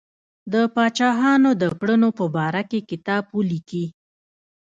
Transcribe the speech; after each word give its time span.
د 0.53 0.55
پاچاهانو 0.75 1.49
د 1.61 1.63
کړنو 1.79 2.09
په 2.17 2.25
باره 2.35 2.61
کې 2.69 2.79
کتاب 2.89 3.23
ولیکي. 3.37 3.85